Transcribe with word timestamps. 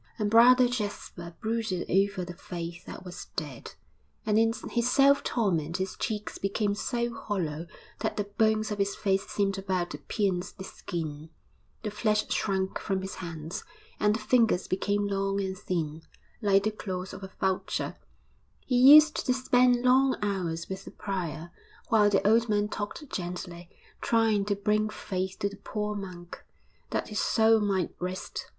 And 0.17 0.31
Brother 0.31 0.67
Jasper 0.67 1.35
brooded 1.39 1.87
over 1.87 2.25
the 2.25 2.33
faith 2.33 2.85
that 2.87 3.05
was 3.05 3.27
dead; 3.35 3.75
and 4.25 4.39
in 4.39 4.51
his 4.71 4.89
self 4.89 5.21
torment 5.21 5.77
his 5.77 5.95
cheeks 5.95 6.39
became 6.39 6.73
so 6.73 7.13
hollow 7.13 7.67
that 7.99 8.17
the 8.17 8.23
bones 8.23 8.71
of 8.71 8.79
his 8.79 8.95
face 8.95 9.27
seemed 9.27 9.59
about 9.59 9.91
to 9.91 9.99
pierce 9.99 10.53
the 10.53 10.63
skin, 10.63 11.29
the 11.83 11.91
flesh 11.91 12.27
shrunk 12.31 12.79
from 12.79 13.03
his 13.03 13.13
hands, 13.21 13.63
and 13.99 14.15
the 14.15 14.19
fingers 14.19 14.67
became 14.67 15.05
long 15.05 15.39
and 15.39 15.55
thin, 15.55 16.01
like 16.41 16.63
the 16.63 16.71
claws 16.71 17.13
of 17.13 17.21
a 17.21 17.29
vulture. 17.39 17.95
He 18.65 18.77
used 18.95 19.23
to 19.27 19.33
spend 19.35 19.83
long 19.85 20.17
hours 20.23 20.67
with 20.67 20.83
the 20.85 20.89
prior, 20.89 21.51
while 21.89 22.09
the 22.09 22.27
old 22.27 22.49
man 22.49 22.69
talked 22.69 23.07
gently, 23.11 23.69
trying 24.01 24.45
to 24.45 24.55
bring 24.55 24.89
faith 24.89 25.37
to 25.41 25.49
the 25.49 25.57
poor 25.57 25.93
monk, 25.93 26.43
that 26.89 27.09
his 27.09 27.19
soul 27.19 27.59
might 27.59 27.93
rest. 27.99 28.47